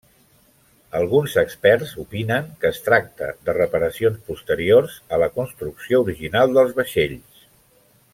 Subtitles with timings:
[0.99, 7.45] Alguns experts opinen que es tracta de reparacions posteriors a la construcció original dels vaixells.